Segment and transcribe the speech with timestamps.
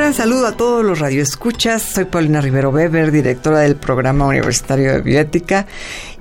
[0.00, 1.82] Gran saludo a todos los radioescuchas.
[1.82, 5.66] Soy Paulina Rivero Weber, directora del Programa Universitario de Bioética.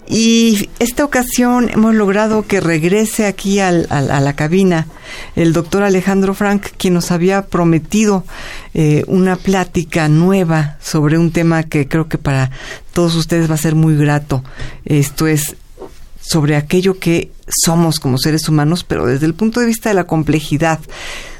[0.05, 4.85] Y esta ocasión hemos logrado que regrese aquí a la cabina
[5.37, 8.25] el doctor Alejandro Frank, quien nos había prometido
[8.73, 12.51] eh, una plática nueva sobre un tema que creo que para
[12.91, 14.43] todos ustedes va a ser muy grato.
[14.83, 15.55] Esto es
[16.19, 20.03] sobre aquello que somos como seres humanos, pero desde el punto de vista de la
[20.03, 20.81] complejidad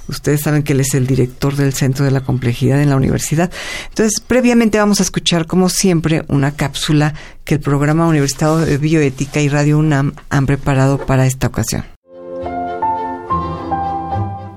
[0.09, 3.51] Ustedes saben que él es el director del Centro de la Complejidad en la universidad.
[3.89, 7.13] Entonces, previamente vamos a escuchar, como siempre, una cápsula
[7.45, 11.85] que el Programa Universitario de Bioética y Radio UNAM han preparado para esta ocasión.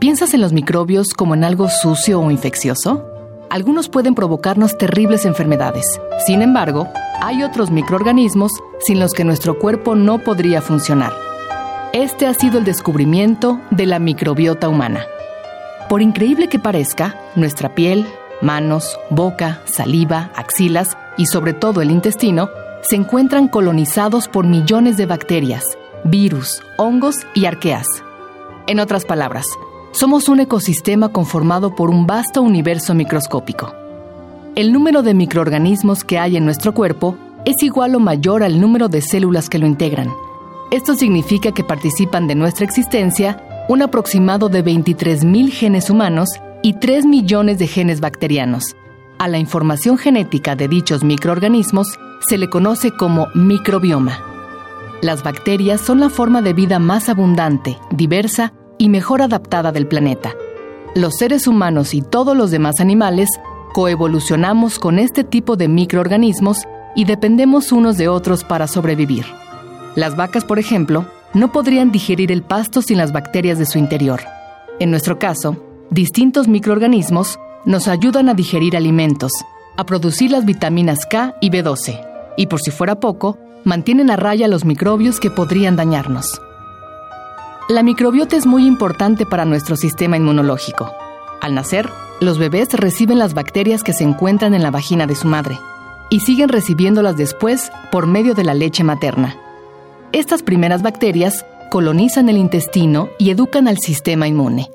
[0.00, 3.06] ¿Piensas en los microbios como en algo sucio o infeccioso?
[3.50, 5.84] Algunos pueden provocarnos terribles enfermedades.
[6.26, 6.88] Sin embargo,
[7.20, 11.12] hay otros microorganismos sin los que nuestro cuerpo no podría funcionar.
[11.92, 15.04] Este ha sido el descubrimiento de la microbiota humana.
[15.92, 18.06] Por increíble que parezca, nuestra piel,
[18.40, 22.48] manos, boca, saliva, axilas y sobre todo el intestino
[22.80, 25.64] se encuentran colonizados por millones de bacterias,
[26.02, 27.86] virus, hongos y arqueas.
[28.66, 29.44] En otras palabras,
[29.90, 33.74] somos un ecosistema conformado por un vasto universo microscópico.
[34.54, 38.88] El número de microorganismos que hay en nuestro cuerpo es igual o mayor al número
[38.88, 40.08] de células que lo integran.
[40.70, 46.28] Esto significa que participan de nuestra existencia un aproximado de 23.000 genes humanos
[46.62, 48.76] y 3 millones de genes bacterianos.
[49.18, 54.20] A la información genética de dichos microorganismos se le conoce como microbioma.
[55.00, 60.34] Las bacterias son la forma de vida más abundante, diversa y mejor adaptada del planeta.
[60.94, 63.28] Los seres humanos y todos los demás animales
[63.72, 69.24] coevolucionamos con este tipo de microorganismos y dependemos unos de otros para sobrevivir.
[69.94, 74.20] Las vacas, por ejemplo, no podrían digerir el pasto sin las bacterias de su interior.
[74.78, 75.56] En nuestro caso,
[75.90, 79.32] distintos microorganismos nos ayudan a digerir alimentos,
[79.76, 82.00] a producir las vitaminas K y B12,
[82.36, 86.40] y por si fuera poco, mantienen a raya los microbios que podrían dañarnos.
[87.68, 90.92] La microbiota es muy importante para nuestro sistema inmunológico.
[91.40, 91.88] Al nacer,
[92.20, 95.58] los bebés reciben las bacterias que se encuentran en la vagina de su madre
[96.10, 99.36] y siguen recibiéndolas después por medio de la leche materna.
[100.12, 104.70] Estas primeras bacterias colonizan el intestino y educan al sistema inmune.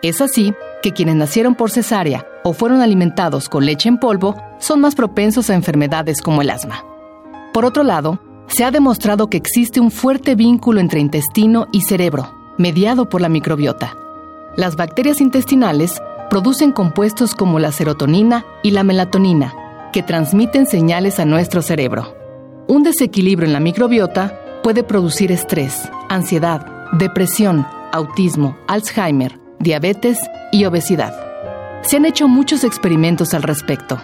[0.00, 4.80] Es así que quienes nacieron por cesárea o fueron alimentados con leche en polvo son
[4.80, 6.86] más propensos a enfermedades como el asma.
[7.52, 12.32] Por otro lado, se ha demostrado que existe un fuerte vínculo entre intestino y cerebro,
[12.56, 13.94] mediado por la microbiota.
[14.56, 16.00] Las bacterias intestinales
[16.30, 19.52] producen compuestos como la serotonina y la melatonina,
[19.92, 22.14] que transmiten señales a nuestro cerebro.
[22.68, 24.32] Un desequilibrio en la microbiota
[24.62, 30.18] puede producir estrés, ansiedad, depresión, autismo, Alzheimer, diabetes
[30.52, 31.14] y obesidad.
[31.82, 33.98] Se han hecho muchos experimentos al respecto.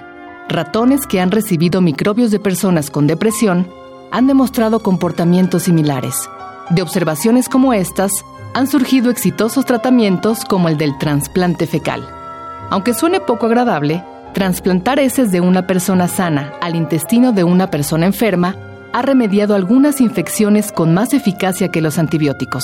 [0.48, 3.68] Ratones que han recibido microbios de personas con depresión
[4.10, 6.28] han demostrado comportamientos similares.
[6.70, 8.12] De observaciones como estas,
[8.54, 12.08] han surgido exitosos tratamientos como el del trasplante fecal.
[12.70, 18.06] Aunque suene poco agradable, trasplantar heces de una persona sana al intestino de una persona
[18.06, 18.56] enferma
[18.94, 22.62] ha remediado algunas infecciones con más eficacia que los antibióticos.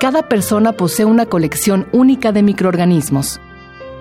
[0.00, 3.38] Cada persona posee una colección única de microorganismos.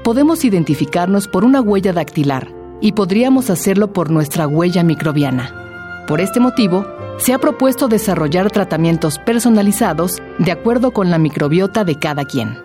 [0.01, 2.47] Podemos identificarnos por una huella dactilar
[2.79, 6.05] y podríamos hacerlo por nuestra huella microbiana.
[6.07, 6.85] Por este motivo,
[7.17, 12.57] se ha propuesto desarrollar tratamientos personalizados de acuerdo con la microbiota de cada quien.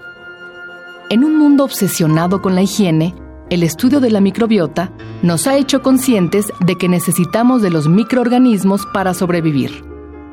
[1.11, 3.17] En un mundo obsesionado con la higiene,
[3.51, 4.91] el estudio de la microbiota
[5.23, 9.85] nos ha hecho conscientes de que necesitamos de los microorganismos para sobrevivir.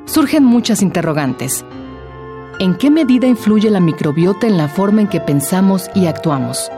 [0.05, 1.63] Surgen muchas interrogantes.
[2.59, 6.71] ¿En qué medida influye la microbiota en la forma en que pensamos y actuamos?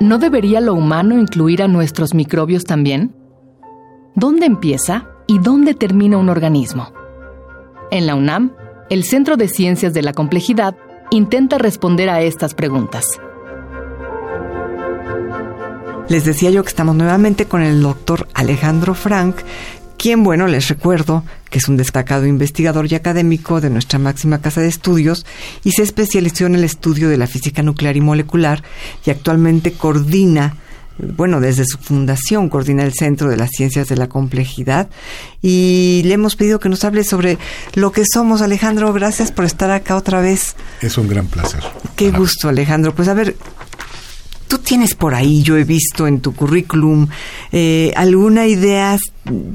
[0.00, 3.14] ¿No debería lo humano incluir a nuestros microbios también?
[4.14, 6.92] ¿Dónde empieza y dónde termina un organismo?
[7.90, 8.52] En la UNAM,
[8.90, 10.76] el Centro de Ciencias de la Complejidad
[11.10, 13.20] intenta responder a estas preguntas.
[16.08, 19.36] Les decía yo que estamos nuevamente con el doctor Alejandro Frank,
[19.96, 24.60] quien, bueno, les recuerdo que es un destacado investigador y académico de nuestra máxima casa
[24.60, 25.24] de estudios
[25.64, 28.62] y se especializó en el estudio de la física nuclear y molecular
[29.06, 30.56] y actualmente coordina
[30.98, 34.88] bueno, desde su fundación coordina el Centro de las Ciencias de la Complejidad
[35.42, 37.36] y le hemos pedido que nos hable sobre
[37.74, 38.42] lo que somos.
[38.42, 40.54] Alejandro, gracias por estar acá otra vez.
[40.80, 41.64] Es un gran placer.
[41.96, 42.94] Qué gusto, Alejandro.
[42.94, 43.34] Pues a ver,
[44.54, 47.08] tú tienes por ahí, yo he visto en tu currículum,
[47.50, 48.96] eh, alguna idea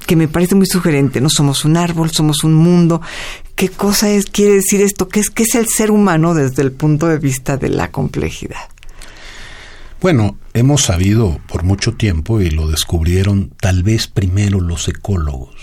[0.06, 1.22] que me parece muy sugerente.
[1.22, 3.02] No somos un árbol, somos un mundo.
[3.56, 5.08] ¿Qué cosa es, quiere decir esto?
[5.08, 8.60] ¿Qué es, qué es el ser humano desde el punto de vista de la complejidad?
[10.02, 15.56] Bueno, hemos sabido por mucho tiempo, y lo descubrieron tal vez primero los ecólogos,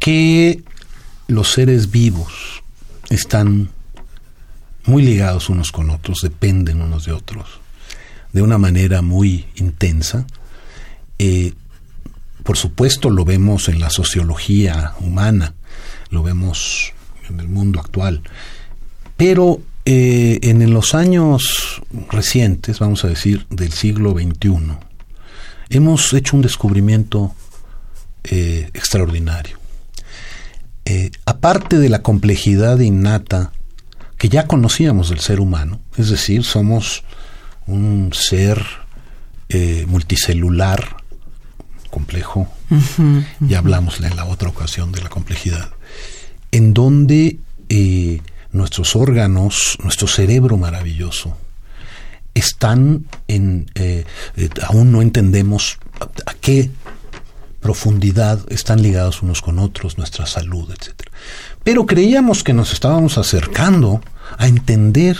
[0.00, 0.62] que
[1.26, 2.62] los seres vivos
[3.10, 3.68] están
[4.86, 7.57] muy ligados unos con otros, dependen unos de otros,
[8.32, 10.26] de una manera muy intensa.
[11.18, 11.54] Eh,
[12.42, 15.54] por supuesto lo vemos en la sociología humana,
[16.10, 16.92] lo vemos
[17.28, 18.22] en el mundo actual,
[19.16, 24.76] pero eh, en los años recientes, vamos a decir, del siglo XXI,
[25.70, 27.34] hemos hecho un descubrimiento
[28.24, 29.58] eh, extraordinario.
[31.26, 33.52] Aparte de la complejidad innata
[34.16, 37.04] que ya conocíamos del ser humano, es decir, somos
[37.68, 38.64] un ser
[39.86, 40.96] multicelular
[41.90, 42.48] complejo,
[43.40, 45.70] ya hablamos en la otra ocasión de la complejidad,
[46.50, 47.38] en donde
[48.52, 51.36] nuestros órganos, nuestro cerebro maravilloso,
[52.34, 54.04] están en, eh,
[54.36, 55.78] eh, aún no entendemos
[56.26, 56.70] a, qué
[57.60, 61.08] profundidad están ligados unos con otros, nuestra salud, etc.
[61.64, 64.00] Pero creíamos que nos estábamos acercando
[64.38, 65.16] a entender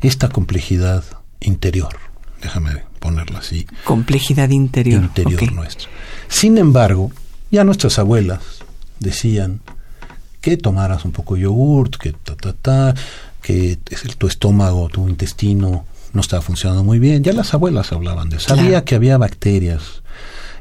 [0.00, 1.04] esta complejidad
[1.40, 1.96] interior.
[2.42, 3.66] Déjame ponerla así.
[3.84, 5.02] Complejidad interior.
[5.02, 5.88] Interior nuestra.
[6.28, 7.10] Sin embargo,
[7.50, 8.40] ya nuestras abuelas
[9.00, 9.60] decían,
[10.40, 12.94] que tomaras un poco de yogurt, que ta, ta, ta,
[13.42, 13.78] que
[14.16, 17.22] tu estómago, tu intestino no estaba funcionando muy bien.
[17.22, 18.54] Ya las abuelas hablaban de eso.
[18.54, 20.02] Sabía que había bacterias,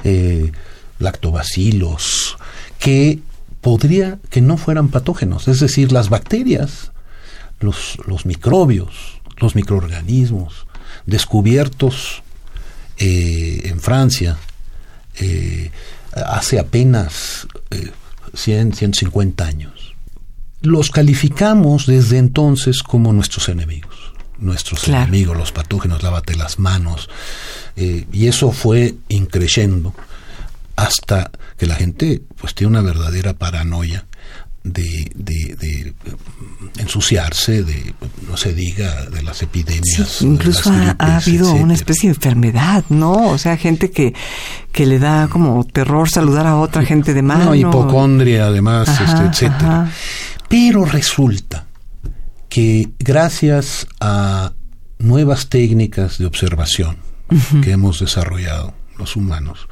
[0.04, 0.52] eh,
[1.00, 2.38] lactobacilos,
[2.80, 3.20] que
[3.62, 5.48] podría que no fueran patógenos.
[5.48, 6.92] Es decir, las bacterias,
[7.60, 10.67] los, los microbios, los microorganismos
[11.08, 12.22] descubiertos
[13.00, 14.38] eh, en Francia
[15.20, 15.72] eh,
[16.14, 17.48] hace apenas
[18.34, 19.96] 100, 150 años.
[20.62, 24.14] Los calificamos desde entonces como nuestros enemigos.
[24.40, 27.10] Nuestros enemigos, los patógenos, lávate las manos.
[27.76, 29.96] Eh, y eso fue increyendo
[30.76, 34.06] hasta que la gente pues tiene una verdadera paranoia
[34.74, 35.94] de, de,
[36.78, 37.94] ensuciarse, de
[38.28, 40.22] no se diga de las epidemias.
[40.22, 43.30] incluso ha, habido una especie de enfermedad, ¿no?
[43.30, 44.14] O sea, gente que,
[44.72, 47.46] que le da como terror saludar a otra gente de mano.
[47.46, 49.92] No, hipocondria además, este, etcétera.
[50.50, 51.66] Pero resulta
[52.50, 54.54] que gracias a
[55.00, 56.98] nuevas técnicas de observación
[57.62, 59.68] que hemos desarrollado los humanos,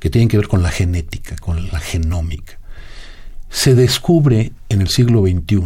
[0.00, 2.58] que tienen que ver con la genética, con la genómica,
[3.50, 5.62] se descubre en el siglo XXI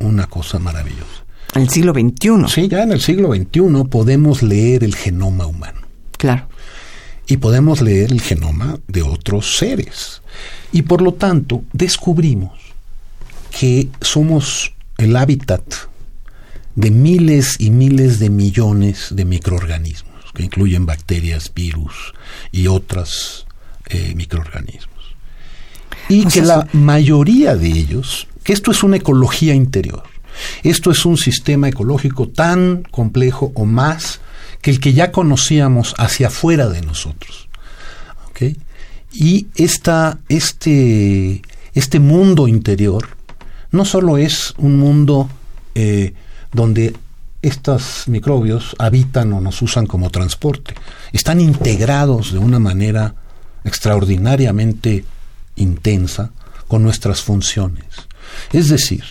[0.00, 1.24] una cosa maravillosa.
[1.54, 2.48] ¿En el siglo XXI?
[2.48, 5.80] Sí, ya en el siglo XXI podemos leer el genoma humano.
[6.18, 6.48] Claro.
[7.26, 10.22] Y podemos leer el genoma de otros seres.
[10.72, 12.58] Y por lo tanto, descubrimos
[13.50, 15.62] que somos el hábitat
[16.74, 22.14] de miles y miles de millones de microorganismos, que incluyen bacterias, virus
[22.50, 23.46] y otros
[23.90, 24.93] eh, microorganismos
[26.08, 30.04] y que la mayoría de ellos, que esto es una ecología interior,
[30.62, 34.20] esto es un sistema ecológico tan complejo o más
[34.60, 37.48] que el que ya conocíamos hacia afuera de nosotros.
[39.16, 41.40] Y esta, este,
[41.72, 43.06] este mundo interior
[43.70, 45.28] no solo es un mundo
[45.76, 46.14] eh,
[46.52, 46.96] donde
[47.42, 50.74] estos microbios habitan o nos usan como transporte,
[51.12, 53.14] están integrados de una manera
[53.64, 55.04] extraordinariamente
[55.56, 56.32] intensa
[56.68, 57.86] con nuestras funciones.
[58.52, 59.04] Es decir,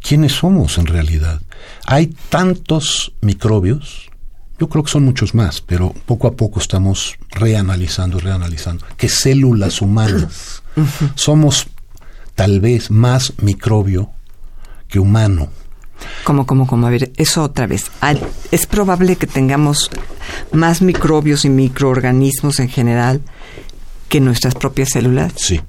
[0.00, 1.40] ¿quiénes somos en realidad?
[1.86, 4.10] Hay tantos microbios,
[4.58, 9.80] yo creo que son muchos más, pero poco a poco estamos reanalizando, reanalizando, que células
[9.82, 10.62] humanas.
[11.14, 11.66] Somos
[12.34, 14.10] tal vez más microbio
[14.88, 15.48] que humano.
[16.24, 17.90] Como, como, como, a ver, eso otra vez.
[18.50, 19.90] Es probable que tengamos
[20.52, 23.20] más microbios y microorganismos en general
[24.12, 25.32] que nuestras propias células.
[25.36, 25.62] Sí.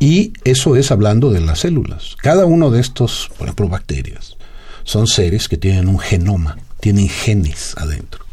[0.00, 2.16] Y eso es hablando de las células.
[2.20, 4.36] Cada uno de estos, por ejemplo, bacterias,
[4.82, 8.24] son seres que tienen un genoma, tienen genes adentro.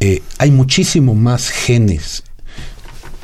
[0.00, 2.24] Eh, hay muchísimo más genes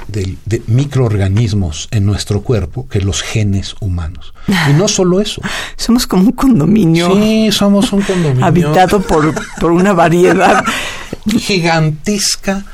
[0.07, 4.33] de, de, microorganismos en nuestro cuerpo que los genes humanos.
[4.71, 5.43] Y no solo eso.
[5.77, 7.13] Somos como un condominio.
[7.13, 8.47] Sí, somos un condominio.
[8.47, 10.65] Habitado por, por una variedad
[11.39, 12.65] gigantesca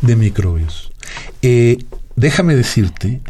[0.00, 0.87] de microbios.
[1.42, 1.78] Eh,
[2.16, 3.20] déjame decirte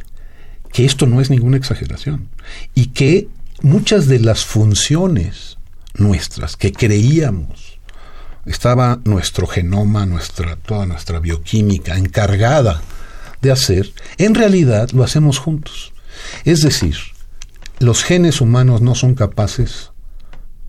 [0.72, 2.28] que esto no es ninguna exageración
[2.74, 3.28] y que
[3.62, 5.58] muchas de las funciones
[5.94, 7.78] nuestras que creíamos
[8.46, 12.80] estaba nuestro genoma, nuestra, toda nuestra bioquímica encargada
[13.42, 15.92] de hacer, en realidad lo hacemos juntos.
[16.44, 16.96] Es decir,
[17.78, 19.90] los genes humanos no son capaces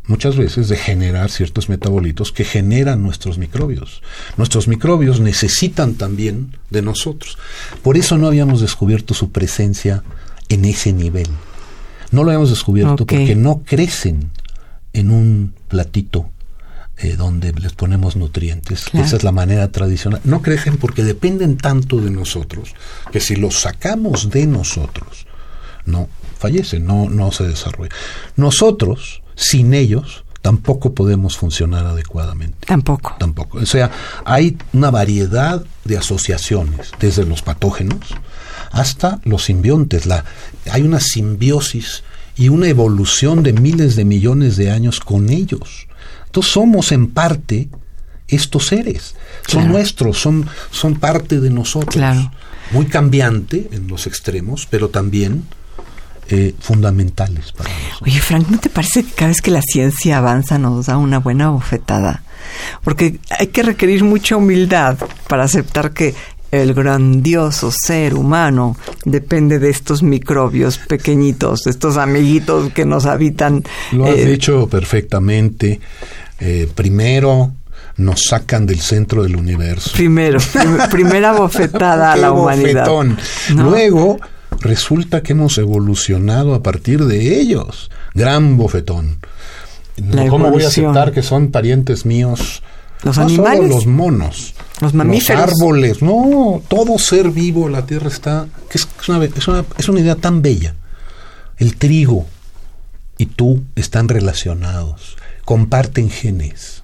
[0.10, 4.02] muchas veces de generar ciertos metabolitos que generan nuestros microbios.
[4.38, 7.38] Nuestros microbios necesitan también de nosotros.
[7.84, 10.04] Por eso no habíamos descubierto su presencia
[10.50, 11.28] en ese nivel.
[12.12, 14.32] No lo habíamos descubierto porque no crecen
[14.94, 16.32] en un platito
[16.98, 18.88] eh, donde les ponemos nutrientes.
[18.94, 20.22] Esa es la manera tradicional.
[20.24, 22.74] No crecen porque dependen tanto de nosotros
[23.12, 25.28] que si los sacamos de nosotros,
[25.86, 26.10] no
[26.40, 27.96] fallecen, no, no se desarrollan.
[28.36, 32.66] Nosotros, sin ellos, tampoco podemos funcionar adecuadamente.
[32.66, 33.16] Tampoco.
[33.20, 33.60] Tampoco.
[33.60, 33.92] O sea,
[34.26, 38.00] hay una variedad de asociaciones, desde los patógenos
[38.72, 40.06] hasta los simbiontes.
[40.06, 40.26] La,
[40.72, 42.04] hay una simbiosis
[42.36, 45.88] y una evolución de miles de millones de años con ellos.
[46.26, 47.70] Entonces somos en parte
[48.28, 49.16] estos seres.
[49.48, 51.96] Son nuestros, son, son parte de nosotros.
[51.96, 52.32] Claro.
[52.72, 55.44] Muy cambiante en los extremos, pero también
[56.30, 58.02] eh, fundamentales para nosotros.
[58.02, 61.20] Oye, Frank, ¿no te parece que cada vez que la ciencia avanza nos da una
[61.20, 62.24] buena bofetada?
[62.84, 66.14] Porque hay que requerir mucha humildad para aceptar que
[66.52, 73.64] el grandioso ser humano depende de estos microbios pequeñitos, de estos amiguitos que nos habitan.
[73.92, 75.80] Lo has eh, dicho perfectamente.
[76.40, 77.54] Eh, primero,
[77.98, 79.92] nos sacan del centro del universo.
[79.94, 80.40] Primero,
[80.90, 82.88] primera bofetada a la humanidad.
[83.50, 84.20] Luego
[84.62, 87.90] resulta que hemos evolucionado a partir de ellos.
[88.14, 89.20] Gran bofetón.
[90.30, 92.64] ¿Cómo voy a aceptar que son parientes míos?
[93.04, 93.70] Los animales.
[93.70, 94.54] los monos.
[94.82, 95.42] Los mamíferos.
[95.42, 96.02] Los árboles.
[96.02, 98.48] No, todo ser vivo, la tierra está.
[98.72, 100.76] es, una, es, una, es una idea tan bella.
[101.58, 102.26] El trigo
[103.18, 106.84] y tú están relacionados, comparten genes.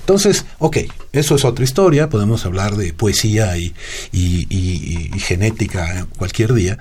[0.00, 0.78] Entonces, ok,
[1.12, 3.74] eso es otra historia, podemos hablar de poesía y,
[4.12, 4.46] y,
[5.14, 6.78] y genética cualquier día,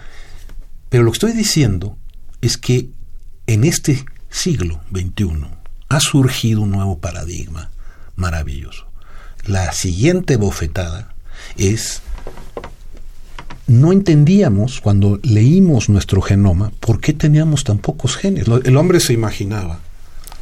[0.90, 1.98] pero lo que estoy diciendo
[2.42, 2.90] es que
[3.48, 5.48] en este siglo XXI
[5.90, 7.70] ha surgido un nuevo paradigma
[8.16, 8.88] maravilloso.
[9.46, 11.14] La siguiente bofetada
[11.56, 12.02] es,
[13.68, 18.48] no entendíamos cuando leímos nuestro genoma por qué teníamos tan pocos genes.
[18.66, 19.80] El hombre se imaginaba,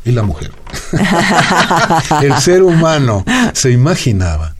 [0.04, 0.52] y la mujer,
[2.24, 3.24] el ser humano
[3.54, 4.56] se imaginaba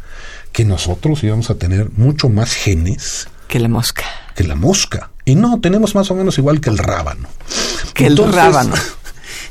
[0.52, 4.04] que nosotros íbamos a tener mucho más genes que la mosca.
[4.36, 5.12] Que la mosca.
[5.26, 7.28] Y no, tenemos más o menos igual que el rábano.
[7.94, 8.76] Que el rábano.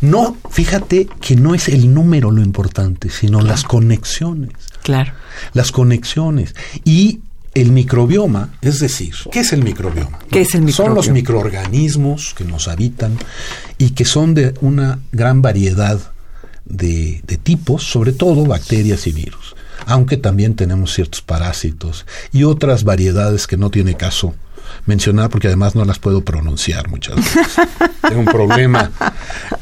[0.01, 4.51] No, fíjate que no es el número lo importante, sino las conexiones.
[4.83, 5.15] Claro.
[5.55, 6.55] Las conexiones.
[6.85, 7.21] Y
[7.55, 10.19] el microbioma, es decir, ¿qué es el microbioma?
[10.31, 10.89] ¿Qué es el microbioma?
[10.89, 13.17] Son los microorganismos que nos habitan
[13.79, 15.99] y que son de una gran variedad
[16.67, 19.55] de, de tipos, sobre todo bacterias y virus.
[19.87, 24.35] Aunque también tenemos ciertos parásitos y otras variedades que no tiene caso
[24.87, 27.57] mencionar porque además no las puedo pronunciar muchas veces.
[28.03, 28.91] Tengo un problema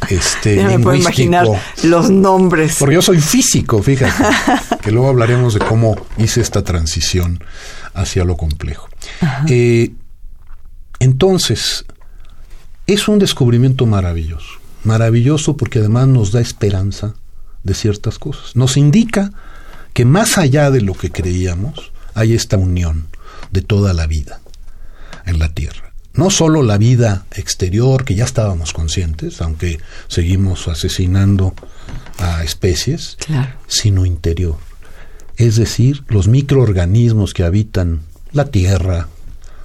[0.09, 0.91] este, ya lingüístico.
[0.91, 1.47] Me imaginar
[1.85, 2.77] los nombres.
[2.79, 4.13] Porque yo soy físico, fíjate,
[4.83, 7.43] que luego hablaremos de cómo hice esta transición
[7.95, 8.89] hacia lo complejo.
[9.49, 9.93] Eh,
[10.99, 11.85] entonces,
[12.87, 14.61] es un descubrimiento maravilloso.
[14.85, 17.15] Maravilloso porque además nos da esperanza
[17.63, 18.57] de ciertas cosas.
[18.57, 19.33] Nos indica
[19.93, 23.09] que más allá de lo que creíamos, hay esta unión
[23.51, 24.41] de toda la vida
[25.27, 25.93] en la Tierra.
[26.15, 31.55] No solo la vida exterior, que ya estábamos conscientes, aunque seguimos asesinando
[32.19, 33.17] a especies,
[33.67, 34.57] sino interior.
[35.37, 39.09] Es decir, los microorganismos que habitan la Tierra,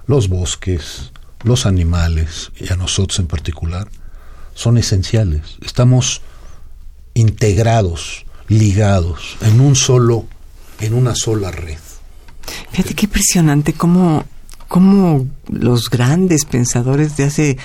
[0.08, 1.12] los bosques,
[1.44, 3.90] los animales, y a nosotros en particular,
[4.54, 5.58] son esenciales.
[5.62, 6.22] Estamos
[7.14, 10.26] integrados, ligados en un solo,
[10.80, 11.78] en una sola red.
[12.72, 14.26] Fíjate qué impresionante cómo
[14.68, 17.58] cómo los grandes pensadores de hace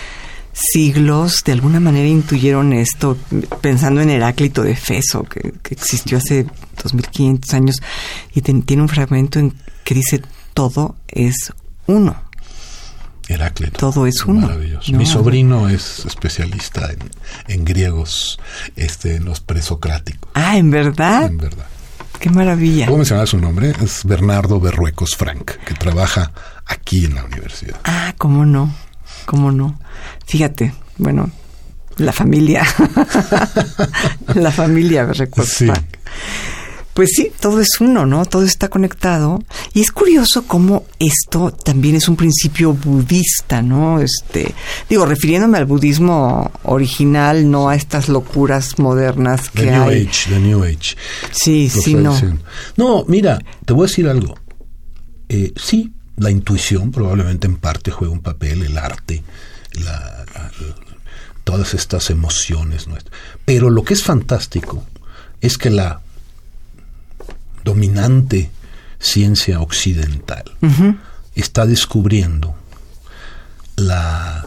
[0.53, 3.17] siglos de alguna manera intuyeron esto,
[3.61, 6.47] pensando en Heráclito de Feso, que, existió hace
[6.83, 7.83] 2500 años,
[8.35, 10.23] y tiene un fragmento en que dice,
[10.55, 11.53] todo es
[11.87, 12.17] uno.
[13.29, 13.79] Heráclito.
[13.79, 14.43] Todo es uno.
[14.43, 14.93] Maravilloso.
[14.93, 16.91] Mi sobrino es especialista
[17.49, 18.39] en, griegos,
[18.77, 20.31] este, en los presocráticos.
[20.35, 21.25] Ah, ¿en verdad?
[21.25, 21.67] En verdad.
[22.19, 22.87] Qué maravilla.
[22.87, 23.73] ¿Puedo mencionar su nombre?
[23.83, 26.33] Es Bernardo Berruecos Frank, que trabaja
[26.67, 27.81] aquí en la universidad.
[27.85, 28.73] Ah, cómo no,
[29.27, 29.79] cómo no.
[30.27, 31.31] Fíjate, bueno,
[31.97, 32.65] la familia,
[34.35, 35.92] la familia Berruecos Frank.
[36.95, 38.27] Pues sí, todo es uno, ¿no?
[38.27, 39.43] Todo está conectado.
[39.73, 43.99] Y es curioso cómo esto también es un principio budista, ¿no?
[44.01, 44.55] Este,
[44.91, 50.07] digo, refiriéndome al budismo original, no a estas locuras modernas que the New hay.
[50.07, 50.97] Age, the New Age.
[51.31, 52.15] Sí, sí, no.
[52.77, 54.35] No, mira, te voy a decir algo.
[55.31, 59.23] Eh, sí, la intuición probablemente en parte juega un papel, el arte,
[59.83, 60.75] la- la- la-
[61.45, 63.17] todas estas emociones nuestras.
[63.47, 64.85] Pero lo que es fantástico
[65.41, 66.03] es que la
[67.65, 68.51] dominante
[68.99, 70.45] ciencia occidental
[71.35, 72.55] está descubriendo
[73.77, 74.47] la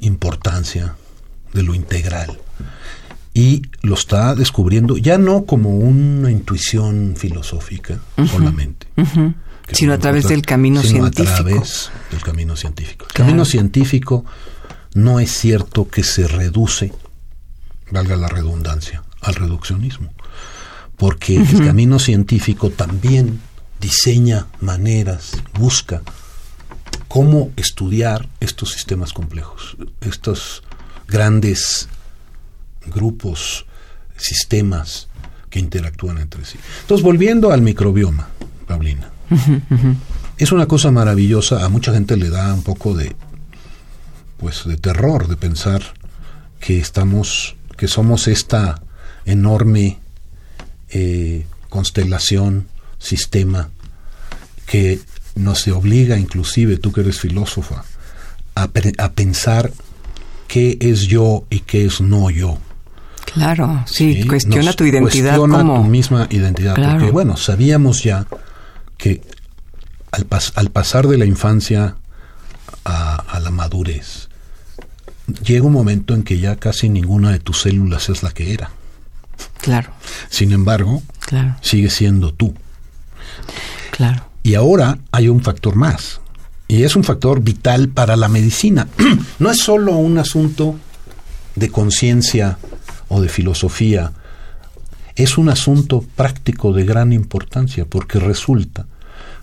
[0.00, 0.96] importancia
[1.52, 2.38] de lo integral
[3.34, 7.98] y lo está descubriendo ya no como una intuición filosófica
[8.30, 8.86] solamente,
[9.70, 11.30] Sino a través del camino sino científico.
[11.30, 13.06] A través del camino científico.
[13.06, 13.28] El Claro.
[13.30, 14.24] camino científico
[14.92, 16.92] no es cierto que se reduce,
[17.90, 20.12] valga la redundancia, al reduccionismo,
[21.02, 23.40] porque el camino científico también
[23.80, 26.00] diseña maneras, busca
[27.08, 30.62] cómo estudiar estos sistemas complejos, estos
[31.08, 31.88] grandes
[32.86, 33.66] grupos,
[34.16, 35.08] sistemas
[35.50, 36.56] que interactúan entre sí.
[36.82, 38.28] Entonces, volviendo al microbioma,
[38.68, 39.10] Paulina,
[40.38, 43.16] es una cosa maravillosa, a mucha gente le da un poco de
[44.36, 45.82] pues de terror de pensar
[46.60, 48.80] que estamos que somos esta
[49.24, 49.98] enorme
[50.92, 52.66] eh, constelación,
[52.98, 53.70] sistema
[54.66, 55.00] que
[55.34, 57.84] nos obliga inclusive, tú que eres filósofa,
[58.54, 58.68] a,
[58.98, 59.72] a pensar
[60.48, 62.58] qué es yo y qué es no yo.
[63.34, 64.26] Claro, sí, ¿sí?
[64.28, 66.74] cuestiona Nos tu identidad cuestiona tu misma identidad.
[66.74, 66.98] Claro.
[66.98, 68.26] Porque, bueno, sabíamos ya
[68.98, 69.22] que
[70.10, 71.96] al, pas- al pasar de la infancia
[72.84, 74.28] a, a la madurez,
[75.42, 78.70] llega un momento en que ya casi ninguna de tus células es la que era.
[79.62, 79.90] Claro,
[80.28, 82.54] Sin embargo, claro, sigue siendo tú.
[83.92, 84.26] claro.
[84.42, 86.20] Y ahora hay un factor más.
[86.66, 88.88] Y es un factor vital para la medicina.
[89.38, 90.76] no es solo un asunto
[91.54, 92.58] de conciencia
[93.08, 94.12] o de filosofía.
[95.14, 98.86] Es un asunto práctico de gran importancia porque resulta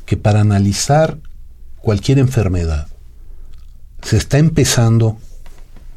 [0.06, 1.18] que para analizar
[1.78, 2.88] cualquier enfermedad
[4.02, 5.18] se está empezando,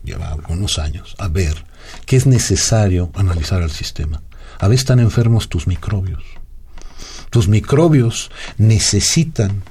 [0.04, 1.64] lleva algunos años, a ver
[2.06, 4.22] que es necesario analizar el sistema.
[4.58, 6.22] A veces están enfermos tus microbios.
[7.30, 9.62] Tus microbios necesitan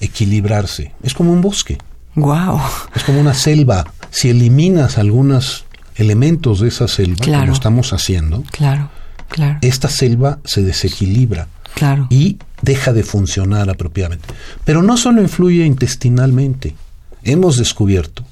[0.00, 0.92] equilibrarse.
[1.02, 1.78] Es como un bosque,
[2.14, 2.60] Wow.
[2.94, 3.84] es como una selva.
[4.10, 5.64] Si eliminas algunos
[5.96, 7.42] elementos de esa selva, Claro.
[7.44, 8.90] como estamos haciendo, Claro,
[9.28, 12.06] claro, esta selva se desequilibra claro.
[12.10, 14.26] y deja de funcionar apropiadamente.
[14.64, 16.74] Pero no solo influye intestinalmente.
[17.24, 18.24] Hemos descubierto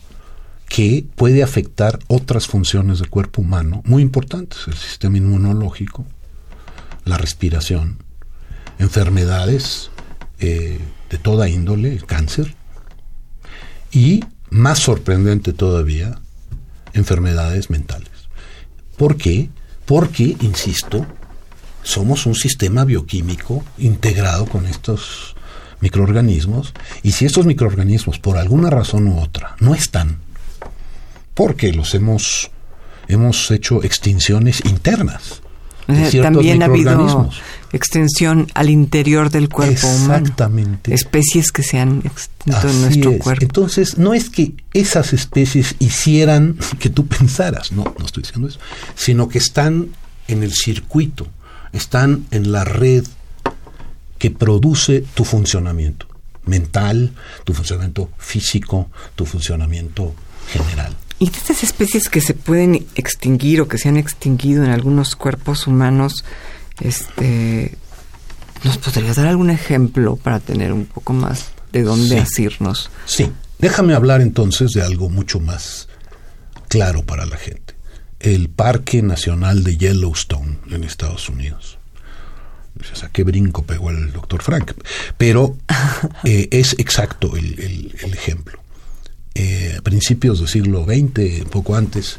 [0.69, 6.05] que puede afectar otras funciones del cuerpo humano muy importantes, el sistema inmunológico,
[7.05, 7.99] la respiración,
[8.79, 9.91] enfermedades
[10.39, 12.55] eh, de toda índole, el cáncer,
[13.93, 16.19] y más sorprendente todavía,
[16.93, 18.11] enfermedades mentales.
[18.97, 19.51] ¿Por qué?
[19.85, 21.07] Porque, insisto,
[21.83, 25.37] somos un sistema bioquímico integrado con estos
[25.81, 30.19] microorganismos y si estos microorganismos por alguna razón u otra no están,
[31.37, 32.51] porque los hemos
[33.07, 35.43] hemos hecho extinciones internas
[35.87, 37.31] de Eh, También ha habido
[37.73, 40.15] extensión al interior del cuerpo humano.
[40.15, 40.93] Exactamente.
[40.93, 43.19] Especies que se han extinto en nuestro es.
[43.19, 43.45] cuerpo.
[43.45, 48.59] Entonces, no es que esas especies hicieran que tú pensaras, no, no estoy diciendo eso,
[48.97, 49.91] sino que están
[50.27, 51.29] en el circuito,
[51.73, 53.05] están en la red
[54.19, 56.07] que produce tu funcionamiento
[56.47, 57.13] mental,
[57.45, 60.15] tu funcionamiento físico, tu funcionamiento
[60.49, 60.97] general.
[61.19, 65.17] Y de estas especies que se pueden extinguir o que se han extinguido en algunos
[65.17, 66.25] cuerpos humanos,
[66.81, 67.77] este,
[68.65, 72.19] ¿nos podrías dar algún ejemplo para tener un poco más de dónde Sí.
[72.19, 72.91] asirnos?
[73.07, 75.89] Sí, déjame hablar entonces de algo mucho más
[76.69, 77.75] claro para la gente.
[78.21, 81.79] El Parque Nacional de Yellowstone en Estados Unidos.
[82.93, 84.73] O sea, qué brinco pegó el doctor Frank.
[85.17, 85.57] Pero
[86.25, 88.61] eh, es exacto el, el- el ejemplo.
[89.39, 92.17] Eh, a principios del siglo XX, poco antes,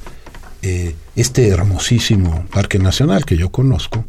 [0.62, 4.06] eh, este hermosísimo Parque Nacional que yo conozco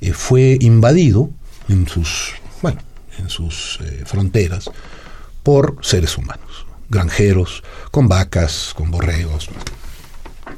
[0.00, 1.28] eh, fue invadido
[1.68, 2.80] en sus, bueno,
[3.18, 4.70] en sus fronteras
[5.42, 9.50] por seres humanos, granjeros, con vacas, con borregos.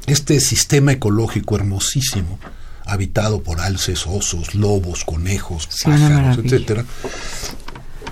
[0.07, 2.39] Este sistema ecológico hermosísimo,
[2.85, 6.85] habitado por alces, osos, lobos, conejos, Sí, pájaros, etcétera.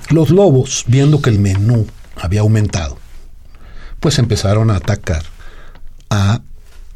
[0.09, 3.00] Los lobos, viendo que el menú había aumentado,
[4.01, 5.23] pues empezaron a atacar
[6.09, 6.41] a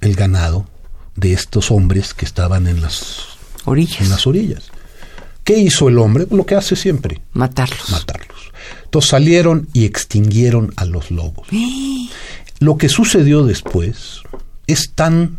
[0.02, 0.68] el ganado
[1.16, 3.28] de estos hombres que estaban en las
[3.64, 4.02] Orillas.
[4.02, 4.64] en las orillas.
[5.46, 6.28] ¿Qué hizo el hombre?
[6.32, 7.22] Lo que hace siempre.
[7.32, 7.92] Matarlos.
[7.92, 8.52] Matarlos.
[8.84, 11.48] Entonces salieron y extinguieron a los lobos.
[12.60, 14.22] Lo que sucedió después
[14.66, 15.38] es tan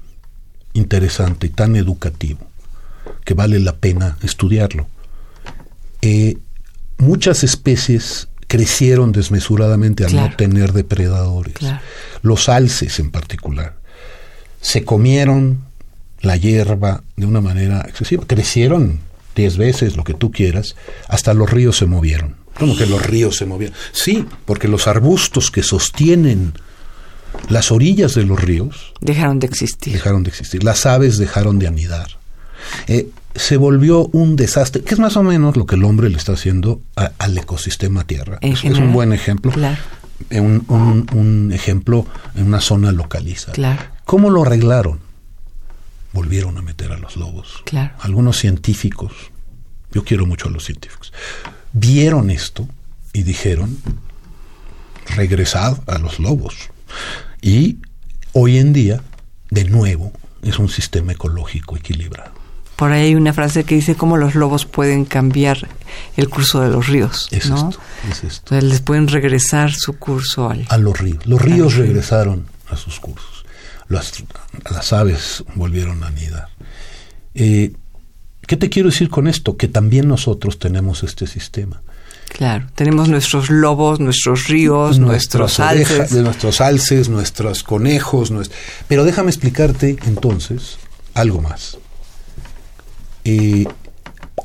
[0.73, 2.39] interesante y tan educativo
[3.25, 4.87] que vale la pena estudiarlo.
[6.01, 6.39] Eh,
[6.99, 11.55] muchas especies crecieron desmesuradamente al no tener depredadores.
[12.23, 13.77] Los alces en particular.
[14.61, 15.65] Se comieron
[16.21, 18.25] la hierba de una manera excesiva.
[18.27, 19.01] Crecieron
[19.35, 20.77] diez veces, lo que tú quieras,
[21.09, 22.37] hasta los ríos se movieron.
[22.59, 23.77] ¿Cómo que los ríos se movieron?
[23.93, 26.55] Sí, porque los arbustos que sostienen
[27.49, 29.93] las orillas de los ríos dejaron de existir.
[29.93, 30.65] Dejaron de existir.
[30.65, 32.19] Las aves dejaron de anidar.
[32.89, 36.17] Eh, se volvió un desastre, que es más o menos lo que el hombre le
[36.17, 38.39] está haciendo al ecosistema Tierra.
[38.41, 39.53] Es, un buen ejemplo.
[39.53, 39.79] Claro.
[40.31, 40.65] Eh, un,
[41.13, 43.53] un, ejemplo en una zona localizada.
[43.53, 43.83] Claro.
[44.05, 45.01] ¿Cómo lo arreglaron?
[46.13, 47.63] Volvieron a meter a los lobos.
[47.67, 47.95] Claro.
[48.01, 49.13] Algunos científicos,
[49.93, 51.13] yo quiero mucho a los científicos,
[51.73, 52.67] vieron esto
[53.13, 53.77] y dijeron,
[55.15, 56.71] regresad a los lobos.
[57.43, 57.79] Y
[58.33, 59.03] hoy en día,
[59.51, 62.36] de nuevo, es un sistema ecológico equilibrado.
[62.77, 65.67] Por ahí hay una frase que dice cómo los lobos pueden cambiar
[66.17, 67.29] el curso de los ríos.
[67.31, 67.71] Es ¿no?
[67.71, 68.55] esto, es esto.
[68.55, 70.67] Entonces les pueden regresar su curso al...
[70.69, 71.25] A los ríos.
[71.27, 73.47] Los ríos regresaron a sus cursos.
[73.89, 74.13] Las,
[74.71, 76.49] las aves volvieron a anidar.
[77.35, 77.73] Eh,
[78.47, 79.57] ¿Qué te quiero decir con esto?
[79.57, 81.83] Que también nosotros tenemos este sistema.
[82.29, 86.11] Claro, tenemos nuestros lobos, nuestros ríos, nuestros alces.
[86.11, 88.33] De nuestros alces, nuestros conejos.
[88.89, 90.77] Pero déjame explicarte entonces
[91.15, 91.79] algo más.
[93.27, 93.67] Eh,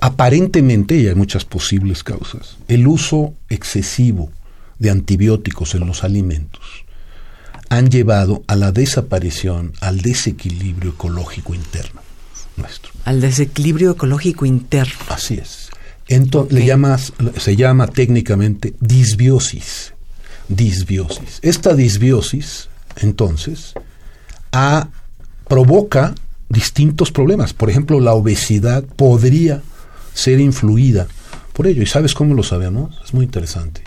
[0.01, 4.31] aparentemente, y hay muchas posibles causas, el uso excesivo
[4.79, 6.61] de antibióticos en los alimentos
[7.69, 12.01] han llevado a la desaparición, al desequilibrio ecológico interno
[12.57, 12.91] nuestro.
[13.05, 14.99] Al desequilibrio ecológico interno.
[15.09, 15.69] Así es.
[16.07, 19.93] Entonces, le llamas, se llama técnicamente disbiosis.
[20.49, 21.39] Disbiosis.
[21.41, 22.67] Esta disbiosis,
[22.97, 23.73] entonces,
[25.47, 26.13] provoca
[26.51, 27.53] distintos problemas.
[27.53, 29.61] Por ejemplo, la obesidad podría
[30.13, 31.07] ser influida
[31.53, 31.81] por ello.
[31.81, 32.99] ¿Y sabes cómo lo sabemos?
[33.03, 33.83] Es muy interesante.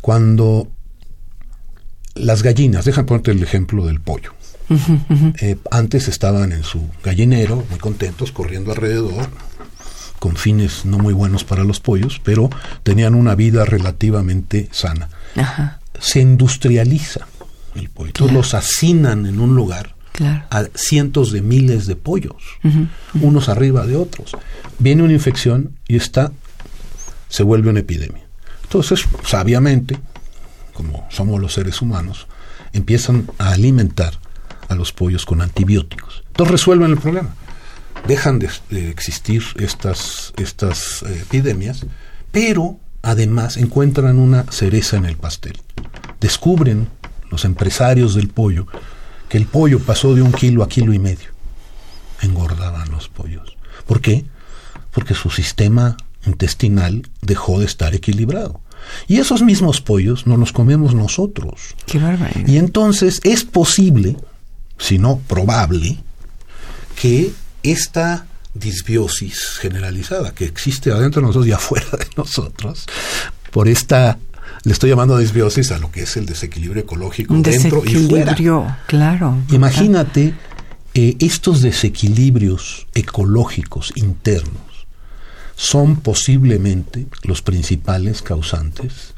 [0.00, 0.68] Cuando
[2.14, 4.34] las gallinas, déjame ponerte el ejemplo del pollo.
[5.40, 9.28] Eh, antes estaban en su gallinero, muy contentos, corriendo alrededor,
[10.18, 12.48] con fines no muy buenos para los pollos, pero
[12.82, 15.10] tenían una vida relativamente sana.
[16.00, 17.26] Se industrializa
[17.74, 18.08] el pollo.
[18.08, 19.91] Entonces los hacinan en un lugar
[20.50, 22.42] a cientos de miles de pollos,
[23.20, 24.36] unos arriba de otros.
[24.78, 26.32] Viene una infección y esta
[27.28, 28.24] se vuelve una epidemia.
[28.64, 29.98] Entonces, sabiamente,
[30.72, 32.26] como somos los seres humanos,
[32.72, 34.14] empiezan a alimentar
[34.68, 36.24] a los pollos con antibióticos.
[36.28, 37.34] Entonces resuelven el problema
[38.06, 38.50] dejan de,
[38.90, 41.86] existir estas, estas eh, epidemias,
[42.30, 45.58] pero además encuentran una cereza en el pastel.
[46.20, 46.88] Descubren
[47.30, 48.66] los empresarios del pollo
[49.32, 51.30] que el pollo pasó de un kilo a kilo y medio.
[52.20, 53.56] Engordaban los pollos.
[53.86, 54.26] ¿Por qué?
[54.90, 58.60] Porque su sistema intestinal dejó de estar equilibrado.
[59.08, 61.74] Y esos mismos pollos no los comemos nosotros.
[61.86, 61.98] Qué
[62.46, 64.18] Y entonces es posible,
[64.76, 65.96] si no probable,
[66.94, 72.84] que esta disbiosis generalizada que existe adentro de nosotros y afuera de nosotros,
[73.50, 74.18] por esta,
[74.64, 78.36] le estoy llamando disbiosis a lo que es el desequilibrio ecológico dentro y fuera.
[78.86, 79.38] claro.
[79.50, 80.34] Imagínate
[80.94, 84.86] eh, estos desequilibrios ecológicos internos
[85.56, 89.14] son posiblemente los principales causantes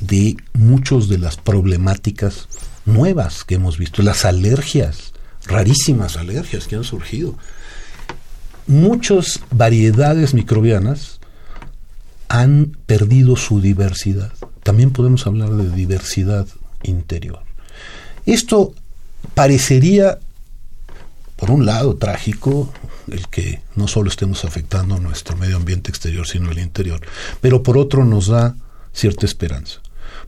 [0.00, 2.48] de muchas de las problemáticas
[2.84, 5.12] nuevas que hemos visto, las alergias,
[5.46, 7.36] rarísimas alergias que han surgido
[8.66, 11.20] muchas variedades microbianas
[12.28, 14.32] han perdido su diversidad.
[14.62, 16.46] También podemos hablar de diversidad
[16.82, 17.42] interior.
[18.26, 18.74] Esto
[19.34, 20.18] parecería,
[21.36, 22.72] por un lado, trágico,
[23.10, 27.00] el que no solo estemos afectando nuestro medio ambiente exterior, sino el interior,
[27.40, 28.54] pero por otro nos da
[28.92, 29.80] cierta esperanza,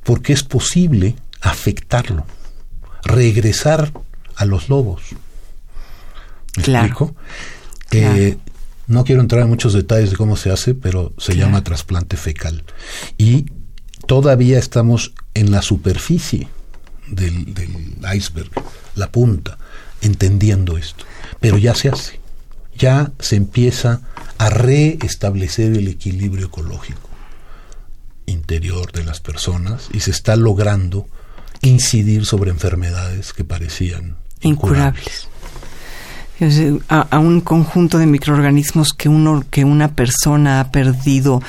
[0.02, 2.26] porque es posible afectarlo,
[3.04, 3.92] regresar
[4.36, 5.02] a los lobos.
[6.56, 7.14] ¿Me claro.
[7.90, 8.36] Eh,
[8.86, 12.64] no quiero entrar en muchos detalles de cómo se hace, pero se llama trasplante fecal.
[13.16, 13.46] Y
[14.06, 16.48] todavía estamos en la superficie
[17.08, 17.54] del,
[18.14, 18.50] iceberg,
[18.94, 19.58] la punta,
[20.00, 21.04] entendiendo esto.
[21.40, 22.20] Pero ya se hace.
[22.76, 24.00] Ya se empieza
[24.38, 27.08] a reestablecer el equilibrio ecológico
[28.26, 31.06] interior de las personas y se está logrando
[31.60, 35.28] incidir sobre enfermedades que parecían incurables.
[36.88, 41.40] A, un conjunto de microorganismos que uno que una persona ha perdido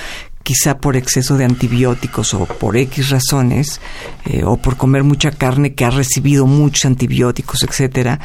[0.46, 3.82] quizá por exceso de antibióticos o por X razones,
[4.26, 8.20] eh, o por comer mucha carne que ha recibido muchos antibióticos, etcétera,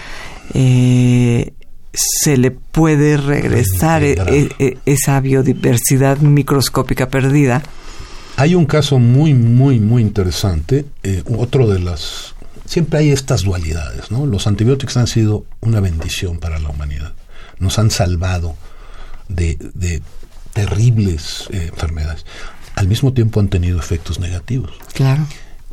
[0.52, 1.54] eh,
[1.94, 4.18] se le puede regresar e,
[4.58, 7.62] e, esa biodiversidad microscópica perdida.
[8.36, 10.84] Hay un caso muy, muy, muy interesante.
[11.02, 12.34] Eh, otro de las...
[12.66, 14.26] Siempre hay estas dualidades, ¿no?
[14.26, 17.14] Los antibióticos han sido una bendición para la humanidad.
[17.58, 18.56] Nos han salvado
[19.28, 19.56] de
[20.66, 22.24] terribles eh, enfermedades.
[22.74, 24.72] Al mismo tiempo han tenido efectos negativos.
[24.94, 25.26] Claro.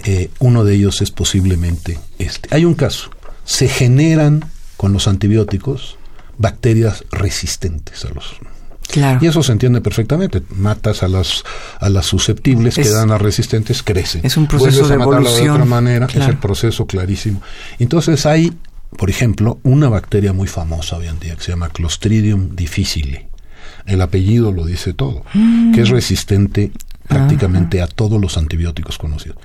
[0.03, 2.53] Eh, uno de ellos es posiblemente este.
[2.53, 3.09] Hay un caso.
[3.45, 4.45] Se generan
[4.77, 5.97] con los antibióticos
[6.37, 8.35] bacterias resistentes a los
[8.89, 9.19] Claro.
[9.21, 10.41] Y eso se entiende perfectamente.
[10.55, 11.43] Matas a las
[11.79, 14.21] a las susceptibles, quedan las resistentes, crecen.
[14.23, 15.43] Es un proceso de evolución.
[15.43, 17.41] de otra manera, es el proceso clarísimo.
[17.79, 18.53] Entonces hay,
[18.95, 23.27] por ejemplo, una bacteria muy famosa hoy en día que se llama Clostridium difficile
[23.87, 25.73] el apellido lo dice todo, mm.
[25.73, 26.71] que es resistente
[27.07, 29.37] prácticamente a todos los antibióticos conocidos.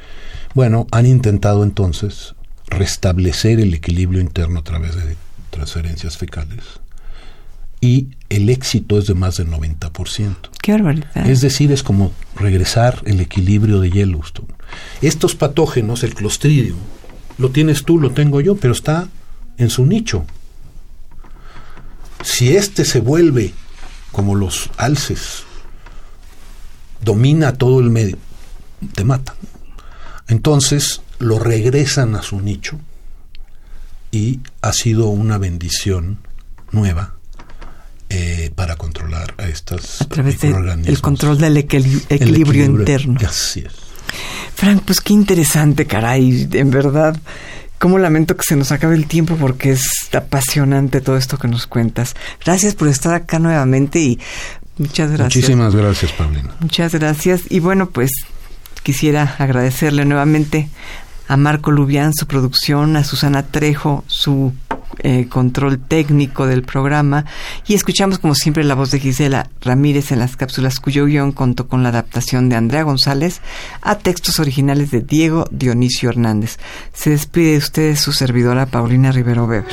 [0.55, 2.35] Bueno, han intentado entonces
[2.66, 5.16] restablecer el equilibrio interno a través de
[5.50, 6.64] transferencias fecales
[7.83, 10.37] y el éxito es de más del 90%.
[10.62, 11.26] Qué barbaridad.
[11.28, 14.48] Es decir, es como regresar el equilibrio de Yellowstone.
[15.02, 16.78] Estos patógenos, el clostridium,
[17.38, 19.09] lo tienes tú, lo tengo yo, pero está
[19.59, 20.24] en su nicho.
[22.22, 23.52] Si este se vuelve
[24.12, 25.44] como los alces,
[27.01, 28.18] domina todo el medio,
[28.94, 29.35] te mata.
[30.29, 32.79] Entonces lo regresan a su nicho
[34.11, 36.18] y ha sido una bendición
[36.70, 37.14] nueva
[38.09, 43.18] eh, para controlar a estas a través del control del equilibrio, interno.
[43.27, 43.72] Así es.
[44.55, 47.16] Frank, pues qué interesante, caray, en verdad.
[47.83, 51.66] Cómo lamento que se nos acabe el tiempo porque es apasionante todo esto que nos
[51.66, 52.14] cuentas.
[52.45, 54.21] Gracias por estar acá nuevamente y
[54.79, 55.35] muchas gracias.
[55.35, 56.55] Muchísimas gracias, Paulina.
[56.61, 57.42] Muchas gracias.
[57.49, 58.12] Y bueno, pues
[58.85, 60.68] quisiera agradecerle nuevamente
[61.33, 64.53] a Marco Lubián su producción, a Susana Trejo su
[64.99, 67.25] eh, control técnico del programa
[67.66, 71.68] y escuchamos como siempre la voz de Gisela Ramírez en las cápsulas cuyo guion contó
[71.68, 73.40] con la adaptación de Andrea González
[73.81, 76.59] a textos originales de Diego Dionisio Hernández.
[76.92, 79.64] Se despide de ustedes su servidora Paulina Rivero Weber.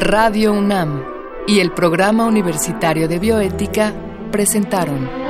[0.00, 1.00] Radio UNAM
[1.46, 3.94] y el Programa Universitario de Bioética
[4.32, 5.29] presentaron